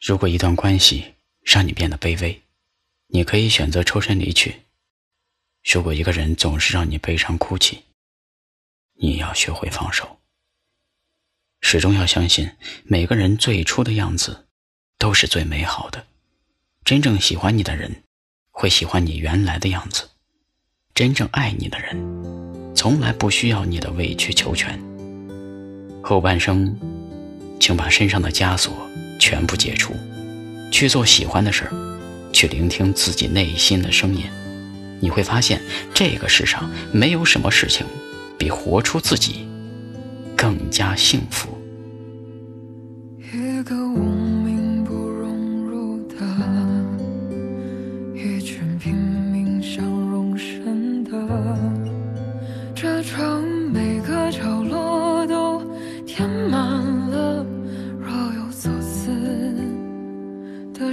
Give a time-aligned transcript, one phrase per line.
[0.00, 2.40] 如果一段关系让你变得卑微，
[3.08, 4.52] 你可以选择抽身离去；
[5.64, 7.82] 如果一个人总是让你悲伤哭泣，
[8.94, 10.20] 你要学会放手。
[11.60, 12.48] 始终要相信，
[12.84, 14.46] 每个人最初的样子
[14.98, 16.06] 都是最美好的。
[16.84, 18.04] 真正喜欢你的人，
[18.52, 20.04] 会喜欢你原来的样子；
[20.94, 24.80] 真正爱你的人，从来不需要你的委曲求全。
[26.04, 26.78] 后半生，
[27.58, 28.72] 请把身上的枷锁
[29.18, 29.94] 全部解除，
[30.70, 31.72] 去做喜欢的事儿，
[32.32, 34.22] 去聆听自己内心的声音。
[35.00, 35.60] 你会发现，
[35.94, 37.86] 这个世上没有什么事情
[38.36, 39.46] 比活出自己
[40.36, 41.48] 更加幸福。
[43.32, 44.17] 一个无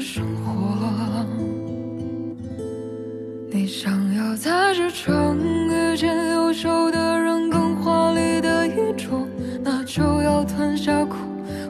[0.06, 1.26] 生活。
[3.50, 5.36] 你想要在这城
[5.68, 9.28] 遇见优秀的人，更华丽的衣着，
[9.64, 11.16] 那就要吞下苦。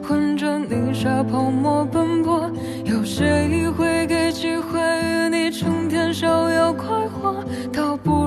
[0.06, 2.50] 混着泥沙泡沫奔波，
[2.84, 7.42] 有谁会给机会与你成天逍遥快活？
[7.72, 8.25] 倒不如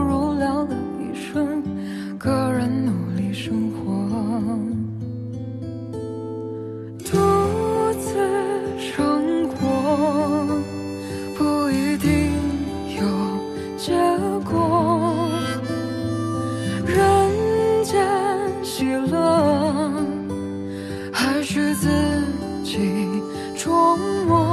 [22.70, 22.78] 己
[23.58, 23.96] 琢
[24.28, 24.49] 磨，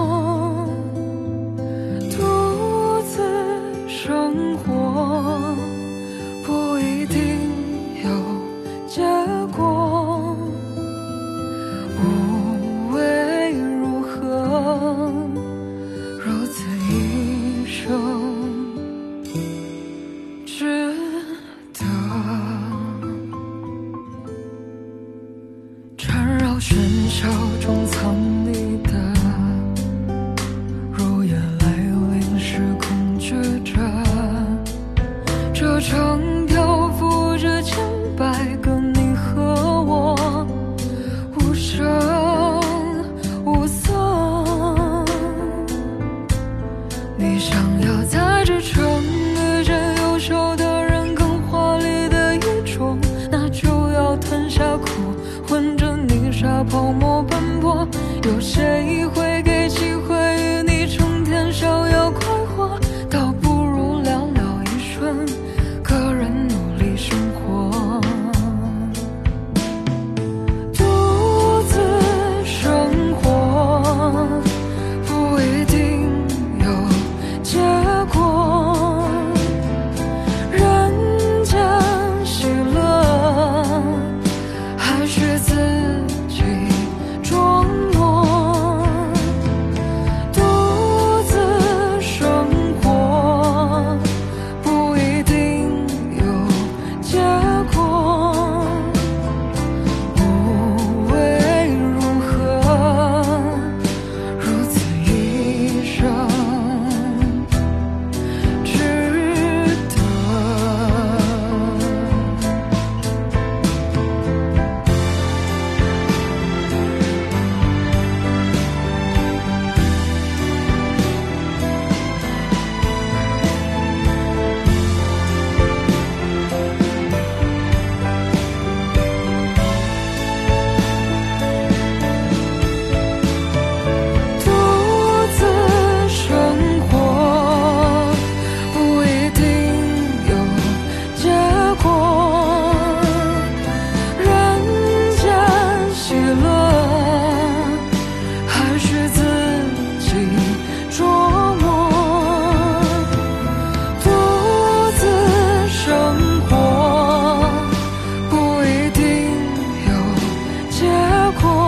[161.36, 161.65] Kh